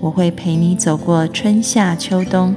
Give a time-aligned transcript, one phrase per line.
[0.00, 2.54] 我会陪你走过春夏秋冬。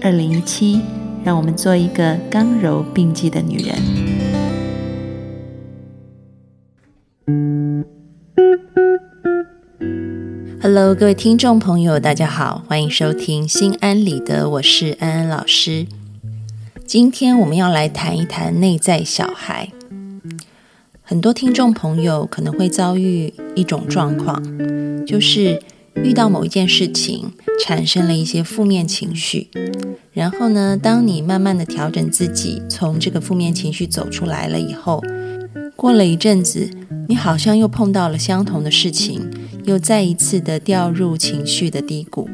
[0.00, 0.80] 二零一七，
[1.24, 3.74] 让我们做一个刚柔并济的女人。
[10.62, 15.86] Hello，各位听众朋友，大家好，欢迎收听《心安理得》，我是安安老师。
[16.86, 19.70] 今天我们要来谈一谈内在小孩。
[21.02, 24.40] 很多听众朋友可能会遭遇一种状况，
[25.04, 25.60] 就是
[25.96, 27.32] 遇到某一件事情，
[27.64, 29.48] 产生了一些负面情绪。
[30.12, 35.02] 然后呢，当你慢慢的调整自己，从这个负面情绪走出来了以后，
[35.76, 36.70] 过了一阵子，
[37.08, 39.30] 你好像又碰到了相同的事情，
[39.64, 42.28] 又再一次的掉入情绪的低谷，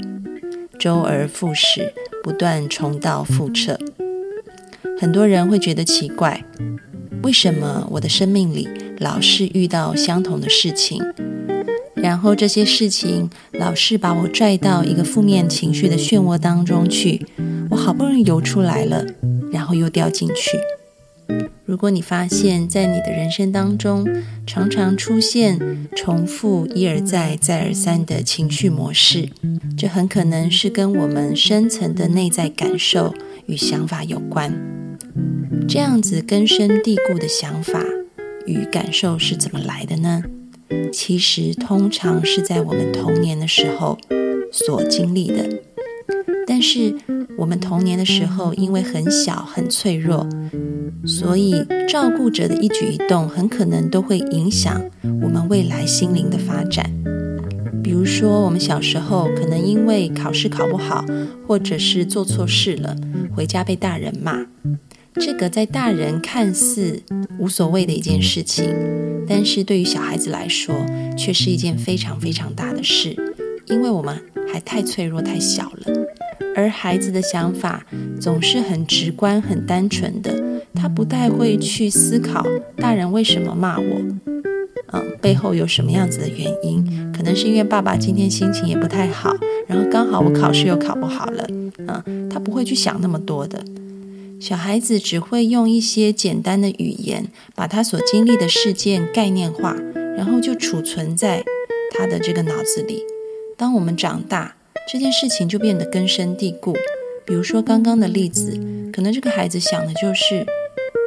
[0.78, 3.78] 周而复始，不断重蹈覆辙。
[4.98, 6.44] 很多人会觉得奇怪。
[7.22, 11.02] 为什么我的生命里老是遇到相同的事情，
[11.96, 17.26] 然后这些事情老是把我拽到一个负面情绪的漩涡当中去？
[17.70, 19.04] 我好不容易游出来了，
[19.50, 20.58] 然后又掉进去。
[21.64, 24.06] 如果你发现，在你的人生当中
[24.46, 25.58] 常常出现
[25.96, 29.28] 重复、一而再、再而三的情绪模式，
[29.76, 33.12] 这很可能是跟我们深层的内在感受
[33.46, 34.52] 与想法有关。
[35.66, 37.82] 这样子根深蒂固的想法
[38.46, 40.22] 与感受是怎么来的呢？
[40.92, 43.98] 其实通常是在我们童年的时候
[44.52, 45.48] 所经历的。
[46.46, 46.94] 但是
[47.36, 50.26] 我们童年的时候因为很小很脆弱，
[51.04, 51.54] 所以
[51.88, 54.80] 照顾者的一举一动很可能都会影响
[55.22, 56.90] 我们未来心灵的发展。
[57.82, 61.04] 比如说，我们小时候可能因为考试考不好，
[61.46, 62.96] 或者是做错事了，
[63.34, 64.46] 回家被大人骂。
[65.14, 67.02] 这个在大人看似
[67.38, 68.74] 无所谓的一件事情，
[69.28, 70.74] 但是对于小孩子来说，
[71.16, 73.16] 却是一件非常非常大的事，
[73.66, 74.20] 因为我们
[74.52, 75.92] 还太脆弱、太小了。
[76.54, 77.84] 而孩子的想法
[78.18, 83.84] 总是很直观、很单纯的，他不太会去思考大人为什么骂我，
[84.92, 87.12] 嗯，背后有什么样子的原因？
[87.12, 89.34] 可能是因为爸爸今天心情也不太好，
[89.66, 93.62] 然后刚好我考试又考不好了，嗯，他不会去想那么多的。
[94.38, 99.74] 小孩子只会用一些简单的语言，把他所经历的事件概念化，
[100.16, 101.42] 然后就储存在
[101.96, 103.02] 他的这个脑子里。
[103.56, 104.56] 当我们长大，
[104.92, 106.74] 这件事情就变得根深蒂固。
[107.24, 108.52] 比如说刚刚的例子，
[108.92, 110.44] 可能这个孩子想的就是：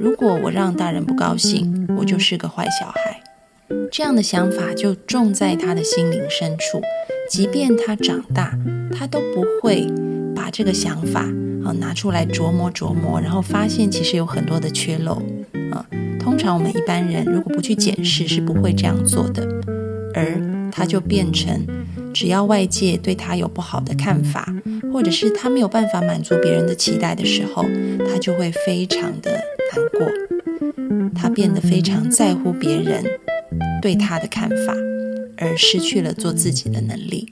[0.02, 3.22] 如果我让大人不高兴，我就是个坏小孩。
[3.92, 6.82] 这样的想法就种在他的心灵深处，
[7.30, 8.58] 即便他长大，
[8.92, 9.88] 他都不会
[10.36, 11.26] 把这个想法。
[11.66, 15.22] 啊，拿出来琢磨琢磨，然后发现其实有很多的缺漏
[15.72, 15.86] 啊。
[16.20, 19.48] 通常我们一般人如果不去检视，是不会这样做的。
[20.14, 20.40] 而
[20.72, 21.66] 他就变成，
[22.14, 24.54] 只要外界对他有不好的看法，
[24.92, 27.64] 或者是他没有办法满足别人的期待的时候，
[28.10, 30.10] 他就会非常的难过。
[31.16, 33.04] 他变得非常在乎别人
[33.82, 34.74] 对他的看法，
[35.38, 37.28] 而失去了做自己的能力。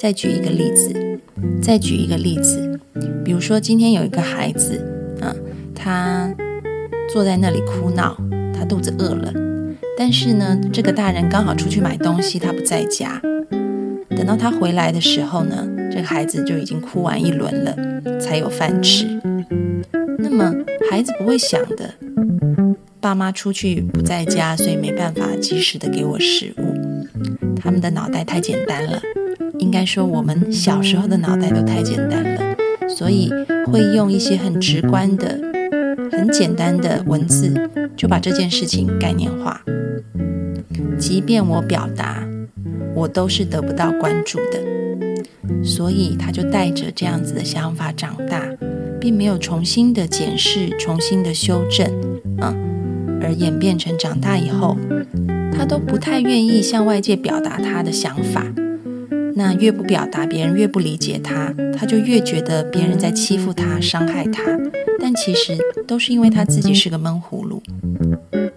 [0.00, 1.20] 再举一个例子，
[1.62, 2.71] 再举一个例子。
[3.24, 4.84] 比如说，今天有一个孩子，
[5.20, 5.34] 啊，
[5.74, 6.32] 他
[7.12, 8.16] 坐在那里哭闹，
[8.54, 9.32] 他肚子饿了，
[9.96, 13.20] 但是呢，这个大人刚好出去买东西，他不在家。
[14.10, 17.74] 等到他回来的时候呢，这个孩子就已经哭完一轮了，
[18.20, 19.06] 才有饭吃。
[20.18, 20.54] 那么，
[20.90, 21.94] 孩子不会想的，
[23.00, 26.74] 爸妈出去不在家，所以没办法及时的给我食物。
[27.56, 29.00] 他们的脑袋太简单了，
[29.58, 32.41] 应该说，我们小时候的脑袋都太简单了。
[32.96, 33.30] 所以
[33.66, 35.40] 会用一些很直观的、
[36.10, 37.52] 很简单的文字，
[37.96, 39.62] 就把这件事情概念化。
[40.98, 42.26] 即便我表达，
[42.94, 44.60] 我都是得不到关注的。
[45.64, 48.48] 所以他就带着这样子的想法长大，
[49.00, 51.90] 并没有重新的检视、重新的修正，
[52.40, 54.76] 嗯，而演变成长大以后，
[55.52, 58.46] 他都不太愿意向外界表达他的想法。
[59.34, 64.42] 那越不表达，别人越不理解他，他就越觉得别人在欺负他、伤害他。
[64.98, 65.56] 但其实
[65.86, 67.62] 都是因为他自己是个闷葫芦。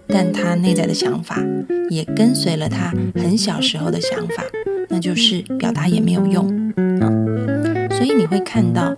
[0.06, 1.42] 但他内在的想法
[1.90, 4.42] 也跟随了他很小时候的想法，
[4.88, 6.72] 那就是表达也没有用。
[6.76, 8.94] 嗯，所以你会看到，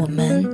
[0.00, 0.44] 我们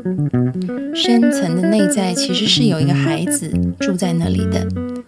[0.95, 3.51] 深层的内在其实是有一个孩子
[3.81, 4.67] 住在那里的，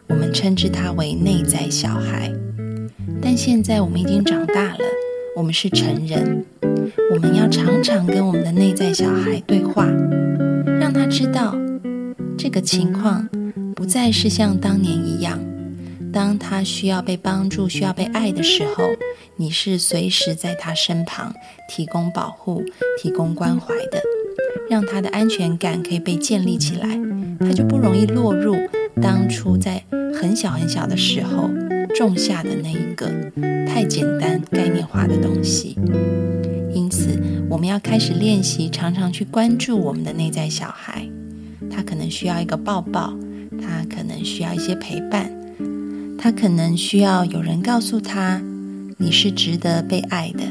[0.09, 2.33] 我们称之他为内在小孩。
[3.23, 4.79] 但现在我们已经长大了，
[5.39, 6.45] 我们是成人，
[7.13, 9.87] 我们要常常跟我们的内在小孩对话，
[10.81, 11.57] 让他知道
[12.37, 13.29] 这个情况
[13.77, 15.39] 不再是像当年一样。
[16.13, 18.83] 当他需要被帮助、需要被爱的时候，
[19.37, 21.33] 你是随时在他身旁，
[21.69, 22.65] 提供保护、
[23.01, 24.03] 提供关怀的，
[24.69, 26.99] 让他的安全感可以被建立起来，
[27.39, 28.57] 他就不容易落入
[29.01, 29.81] 当初在
[30.21, 31.49] 很小很小的时候
[31.99, 33.11] 种下的那一个
[33.67, 35.77] 太简单、概念化的东西。
[36.73, 41.09] 因此，我们要开始练习，常常去关注我们的内在小孩，
[41.69, 43.13] 他可能需要一个抱抱，
[43.61, 45.29] 他可能需要一些陪伴。
[46.17, 48.41] 他可能需要有人告诉他，
[48.99, 50.45] 你是值得被爱的。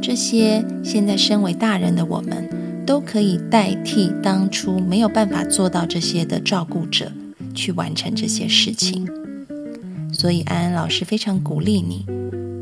[0.00, 2.48] 这些现在身为大人的我们，
[2.86, 7.10] 都可以代替当初没有办法做到这些的照顾者，
[7.52, 9.08] 去完成这些事情。
[10.22, 12.06] 所以安安老师非常鼓励你，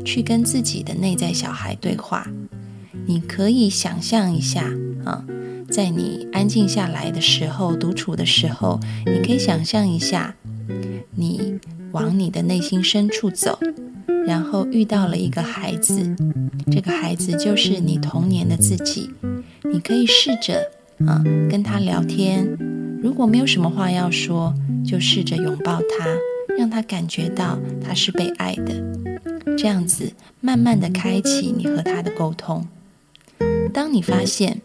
[0.03, 2.25] 去跟自己的内在小孩对话。
[3.05, 4.63] 你可以想象一下
[5.05, 5.23] 啊，
[5.69, 10.33] 在你安静下来的时候，独处的时候，你可以想象一下
[11.11, 11.59] 你。
[11.91, 13.59] 往你的内心深处走，
[14.25, 16.15] 然后遇到了一个孩子，
[16.71, 19.11] 这个孩子就是你童年的自己。
[19.71, 20.71] 你可以试着
[21.05, 22.57] 啊跟他聊天，
[23.01, 24.53] 如果没有什么话要说，
[24.85, 26.07] 就试着拥抱他，
[26.57, 28.73] 让他感觉到他是被爱的。
[29.57, 32.67] 这样子慢慢的开启你和他的沟通。
[33.73, 34.61] 当你发现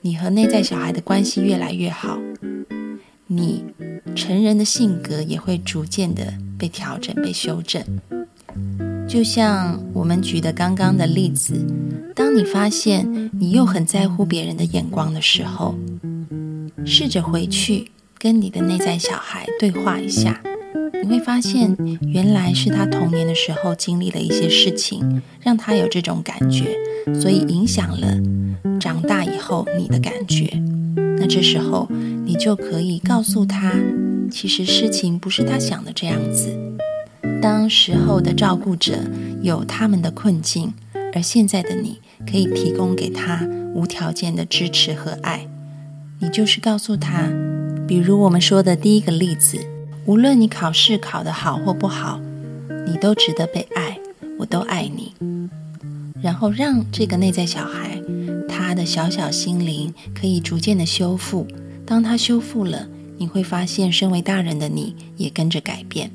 [0.00, 2.18] 你和内在小孩的关系越来越好，
[3.26, 3.64] 你。
[4.16, 7.84] 成人的性格也会逐渐的被调整、被修正。
[9.06, 11.54] 就像我们举的刚刚的例子，
[12.16, 15.74] 当你发现你又很在乎别人的眼光的时候，
[16.84, 20.40] 试着回去跟你的内在小孩对话一下，
[21.02, 26.76] 你会发现原来是他童年的时候经历了一些事情，让他有这种感觉，
[27.20, 28.16] 所以影响了
[28.80, 30.50] 长大以后你的感觉。
[31.20, 31.88] 那这时候
[32.24, 33.72] 你就可以告诉他。
[34.30, 36.54] 其实事情不是他想的这样子。
[37.40, 38.98] 当时候的照顾者
[39.40, 40.74] 有他们的困境，
[41.14, 41.98] 而现在的你
[42.30, 45.48] 可以提供给他无条件的支持和爱。
[46.20, 47.30] 你就是告诉他，
[47.86, 49.58] 比如我们说的第一个例子，
[50.04, 52.20] 无论你考试考得好或不好，
[52.86, 53.98] 你都值得被爱，
[54.38, 55.12] 我都爱你。
[56.22, 58.00] 然后让这个内在小孩，
[58.48, 61.46] 他的小小心灵可以逐渐的修复。
[61.86, 62.86] 当他修复了。
[63.20, 66.08] 你会发现，身为大人的你也跟着改变。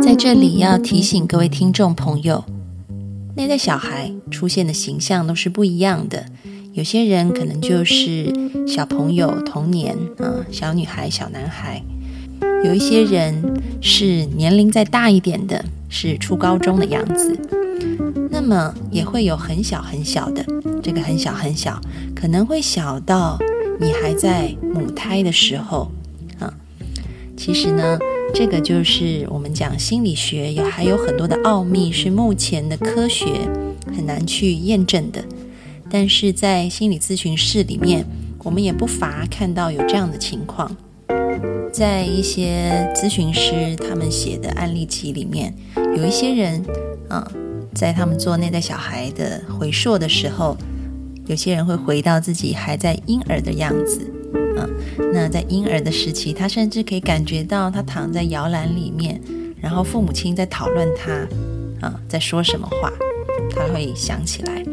[0.00, 2.44] 在这里要提醒各位听众朋友，
[3.36, 6.24] 内在小孩出现的形象都是不一样的。
[6.72, 8.32] 有些人可能就是
[8.66, 11.82] 小朋友童年啊，小女孩、小男孩；
[12.64, 13.42] 有一些人
[13.80, 17.38] 是年龄再大一点的，是初高中的样子。
[18.30, 20.44] 那么也会有很小很小的。
[20.82, 21.80] 这个很小很小，
[22.14, 23.38] 可能会小到
[23.78, 25.90] 你还在母胎的时候
[26.38, 26.52] 啊。
[27.36, 27.98] 其实呢，
[28.34, 33.26] 这个就是我们讲心理学有还有很多的奥秘，是目前的科学
[33.94, 35.24] 很难去验证的。
[35.90, 38.04] 但是在心理咨询室里面，
[38.44, 40.76] 我们也不乏看到有这样的情况，
[41.72, 45.54] 在一些咨询师他们写的案例集里面，
[45.96, 46.62] 有一些人
[47.08, 47.30] 啊，
[47.74, 50.56] 在他们做内在小孩的回溯的时候。
[51.28, 54.08] 有些人会回到自己还在婴儿的样子，
[54.56, 54.68] 啊，
[55.12, 59.20] 那在婴儿的时期，他甚至可以感觉到他躺在摇篮里面，
[59.60, 61.12] 然后父母亲在讨论他，
[61.86, 62.92] 啊，在说什么话，
[63.50, 64.64] 他会想起来。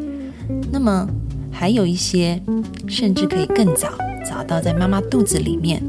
[0.71, 1.07] 那么
[1.51, 2.41] 还有一些，
[2.87, 3.89] 甚至可以更早，
[4.25, 5.81] 早到在妈妈肚子里面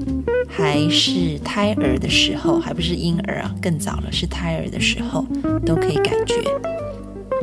[0.49, 5.27] 还是胎儿的时候，还不是婴儿啊，更早了，是胎儿的时候，
[5.65, 6.37] 都可以感觉。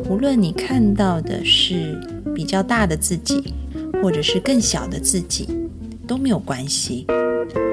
[0.08, 2.00] 无论你看到的是
[2.34, 3.54] 比较大的自己，
[4.02, 5.46] 或者是更小的自己，
[6.06, 7.06] 都没有关系，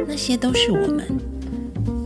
[0.08, 1.06] 那些都是我们。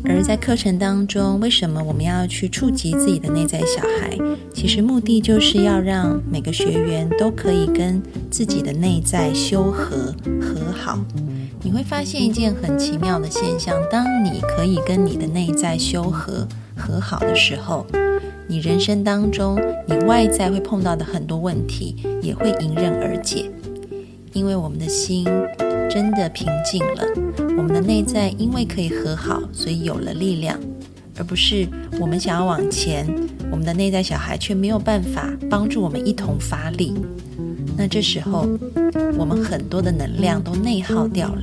[0.05, 4.17] 而在课程当中，为什么我们要去触及自己的内在小孩？
[4.53, 10.99] 其实目的就是要让每个学员都可以跟自己的内在修和和好。
[11.61, 17.85] 你会发现一件很奇妙的现象：当你可以跟你的内在修和和好的时候。
[18.45, 23.49] 你人生当中，你外在会碰到的很多问题，也会迎刃而解，
[24.33, 25.25] 因为我们的心
[25.93, 27.03] 真的平静了，
[27.55, 30.59] 我们的内在因为可以和好，所以有了力量，
[31.19, 31.67] 而不是
[32.01, 33.05] 我们想要往前，
[33.51, 36.95] 我们的内在小孩却没有办法帮助我们一同发力。
[37.77, 38.47] 那这时候，
[39.19, 41.41] 我们很多的能量都内耗掉了。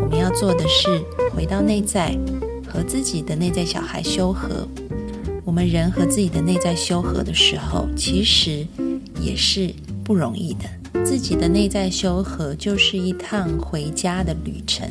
[0.00, 1.00] 我们要做的是
[1.32, 2.18] 回到内在，
[2.66, 4.66] 和自己的内在小孩修和。
[5.44, 8.66] 我们人和自己的内在修和的时候，其实
[9.20, 10.64] 也是不容易的。
[11.04, 14.88] 自己的内在修和就是一趟回家的旅程。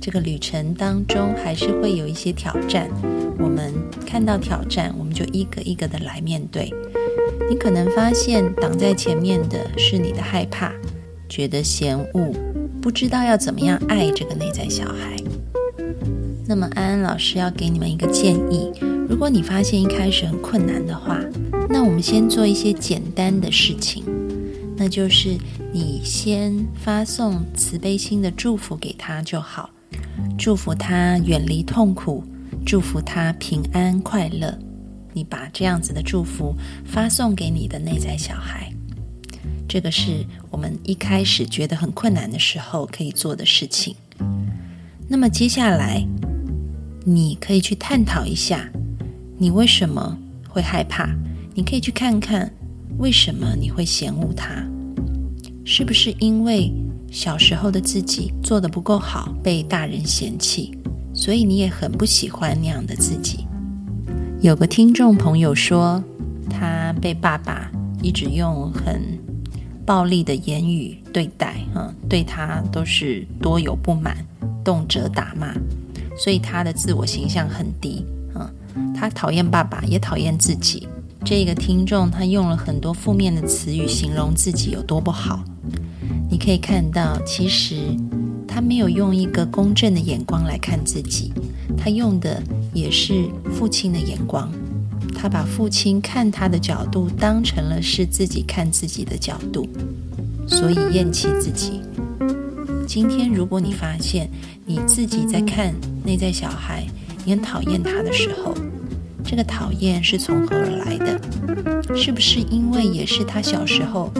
[0.00, 2.88] 这个旅程当中，还是会有一些挑战。
[3.38, 3.72] 我们
[4.06, 6.72] 看到挑战，我们就一个一个的来面对。
[7.50, 10.72] 你可能发现挡在前面的是你的害怕，
[11.28, 12.32] 觉得嫌恶，
[12.80, 15.16] 不知道要怎么样爱这个内在小孩。
[16.46, 18.70] 那么安安老师要给你们一个建议：
[19.08, 21.20] 如果你发现一开始很困难的话，
[21.68, 24.04] 那我们先做一些简单的事情，
[24.76, 25.36] 那就是
[25.72, 29.70] 你先发送慈悲心的祝福给他就好，
[30.38, 32.22] 祝福他远离痛苦，
[32.64, 34.56] 祝福他平安快乐。
[35.12, 36.54] 你把这样子的祝福
[36.84, 38.70] 发送给你的内在小孩，
[39.66, 43.96] 这个是我们一开始觉得很困难的时候可以做的事情。
[45.08, 46.06] 那么接下来，
[47.04, 48.68] 你可以去探讨一下，
[49.38, 51.08] 你为什么会害怕？
[51.54, 52.52] 你可以去看看，
[52.98, 54.64] 为什么你会嫌恶他？
[55.64, 56.72] 是不是因为
[57.10, 60.76] 小时候的自己做的不够好，被大人嫌弃，
[61.12, 63.46] 所以你也很不喜欢那样的自己？
[64.40, 66.02] 有个听众朋友说，
[66.48, 69.02] 他被爸爸一直用很
[69.84, 74.16] 暴力的言语对待，哈，对他都是多有不满，
[74.64, 75.52] 动辄打骂，
[76.16, 80.88] 所以他的自我形象很低，嗯，他讨厌爸爸，也讨厌自己。
[81.28, 85.42] 这个听众他用了很多负面的词语形容自己有多不好，
[86.30, 87.74] 你可以看到，其实
[88.46, 91.32] 他没有用一个公正的眼光来看自己。
[91.76, 92.40] 他用的
[92.72, 94.48] 也是父亲的眼光，
[95.16, 99.68] 他把父亲看他的角度当成了是自己看自己的角度，
[100.46, 101.80] 所以厌弃自己。
[102.86, 104.30] 今天如果你发现
[104.64, 106.86] 你自己在看内在小孩，
[107.24, 108.54] 你很讨厌他的时候，
[109.26, 111.96] 这个讨厌是从何而来的？
[111.96, 114.10] 是不是因为也是他小时候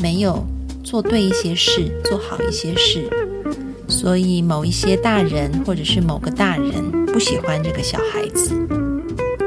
[0.00, 0.44] 没有
[0.82, 3.08] 做对一些事，做好一些事？
[3.86, 8.54] 所以，某一些大人或者是某个大人不喜欢这个小孩子，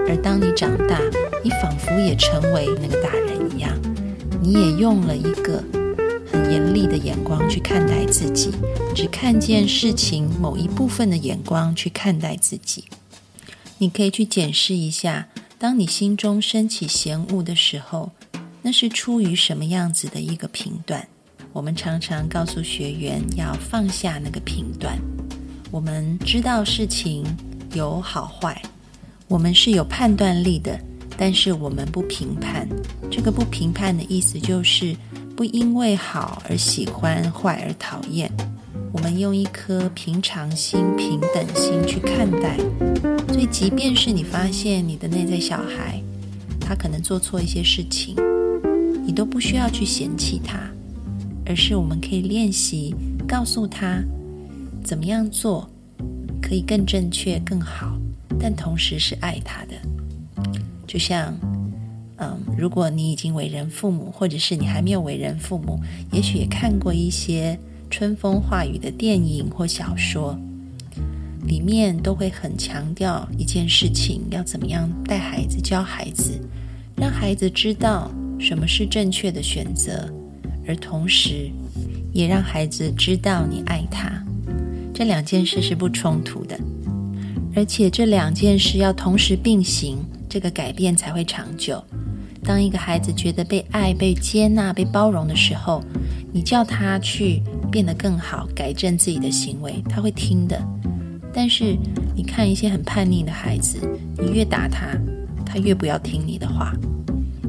[0.07, 0.99] 而当你长大，
[1.43, 3.71] 你仿佛也成为那个大人一样，
[4.41, 5.63] 你也用了一个
[6.31, 8.51] 很严厉的眼光去看待自己，
[8.93, 12.83] 只看见事情某一部分的眼光去看待自己。
[13.83, 15.27] 你可以去检视一下，
[15.59, 18.09] 当你心中升起嫌恶的时候，
[18.61, 21.05] 那是出于什么样子的一个评断？
[21.51, 24.97] 我们常常告诉学员要放下那个评断。
[25.69, 27.25] 我们知道事情
[27.73, 28.61] 有好坏，
[29.27, 30.79] 我们是有判断力的，
[31.17, 32.65] 但是我们不评判。
[33.11, 34.95] 这个不评判的意思就是
[35.35, 38.31] 不因为好而喜欢，坏而讨厌。
[39.03, 42.55] 我们用一颗平常心、平等心去看待。
[43.27, 46.01] 所以，即便是你发现你的内在小孩，
[46.57, 48.15] 他可能做错一些事情，
[49.05, 50.57] 你都不需要去嫌弃他。
[51.45, 52.95] 而是我们可以练习
[53.27, 54.01] 告诉他
[54.85, 55.69] 怎么样做
[56.41, 57.99] 可以更正确、更好，
[58.39, 59.73] 但同时是爱他的。
[60.87, 61.37] 就像，
[62.19, 65.77] 嗯，如果你已经为人父母，或者是你还没有为人父母，
[66.13, 67.59] 也许也看过一些
[67.95, 70.35] 春风化雨的电影或小说，
[71.45, 76.41] 里面都会很强调一件事情：要怎么样带孩子、教孩子，
[76.95, 80.11] 让孩子知道什么是正确的选择。
[80.67, 81.51] 而同时，
[82.11, 84.11] 也让孩子知道你爱他，
[84.91, 86.59] 这两件事是不冲突的，
[87.55, 91.83] 而且这两件事要同时并行，这个改变才会长久。
[92.43, 95.83] 当一个孩子觉得被爱、被接纳、被包容的时候，
[96.33, 97.41] 你叫他去
[97.73, 100.61] 变得更好，改正自己的行为，他会听的。
[101.33, 101.75] 但是
[102.15, 103.79] 你看一些很叛逆的孩子，
[104.19, 104.95] 你越打他，
[105.43, 106.71] 他越不要听你的话，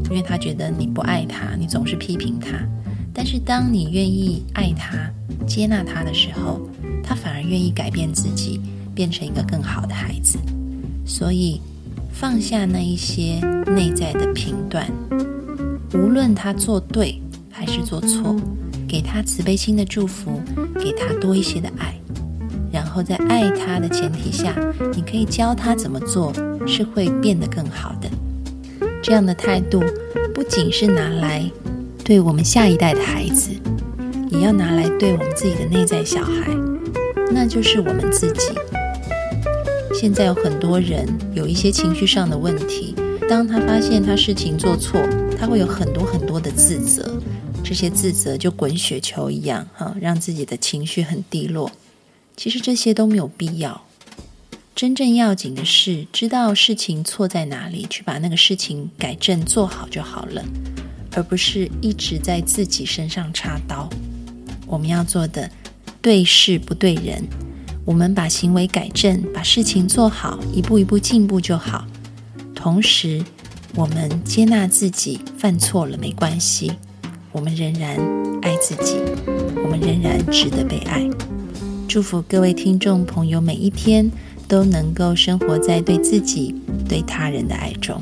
[0.04, 2.56] 因为他觉得你不爱他，你总是批评他。
[3.12, 4.96] 但是，当你愿意爱他、
[5.46, 6.58] 接纳他的时候，
[7.02, 8.58] 他反而愿意改变自己，
[8.94, 10.38] 变成一个更好的孩子。
[11.04, 11.60] 所以，
[12.10, 14.90] 放下那一些内在的评断，
[15.92, 18.34] 无论他做对还是做错，
[18.94, 20.40] 给他慈悲心的祝福，
[20.78, 21.96] 给他多一些的爱，
[22.70, 24.54] 然后在爱他的前提下，
[24.94, 26.32] 你可以教他怎么做，
[26.64, 28.08] 是会变得更好的。
[29.02, 29.82] 这样的态度，
[30.32, 31.44] 不仅是拿来。
[32.04, 33.50] 对我们下一代的孩子，
[34.30, 36.56] 也要拿来对我们自己的内在小孩，
[37.32, 38.52] 那就是我们自己。
[39.92, 42.94] 现在有很多人有一些情绪上的问题，
[43.28, 45.00] 当他发现他事情做错，
[45.36, 47.20] 他会有很多很多的自责，
[47.64, 51.72] 这些自责就滚雪球一样，哈，让自己的情绪很低落。
[52.36, 53.86] 其实这些都没有必要。
[54.74, 60.44] 真正要紧的是，知道事情错在哪里，去把那个事情改正做好就好了，
[61.12, 63.88] 而不是一直在自己身上插刀。
[64.66, 65.50] 我们要做的，
[66.02, 67.24] 对事不对人。
[67.86, 71.86] 我们把行为改正，把事情做好，一步一步进步就好。
[72.54, 73.24] 同时，
[73.74, 76.72] 我们接纳自己犯错了没关系，
[77.34, 77.96] 我们仍然
[78.42, 78.96] 爱自己，
[79.64, 81.04] 我们仍然值得被爱。
[81.88, 84.08] 祝福各位听众朋友，每一天
[84.46, 86.54] 都能够生活在对自己、
[86.88, 88.00] 对他人的爱中。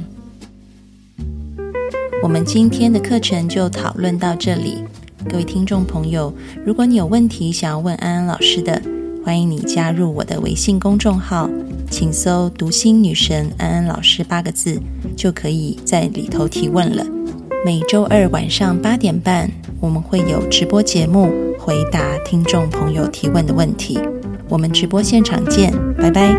[2.22, 4.84] 我们今天的课程就讨论到这里。
[5.30, 6.30] 各位听众朋友，
[6.62, 8.82] 如果你有问题想要问安安老师的，
[9.24, 11.48] 欢迎你加入我的微信公众号，
[11.90, 14.78] 请搜“读心女神安安老师”八个字，
[15.16, 17.21] 就可以在里头提问了。
[17.64, 19.48] 每周二晚上八点半，
[19.80, 24.00] 我们会有直播节目，回答听众朋友提问的问题。
[24.48, 26.36] 我们直播现场见，拜拜。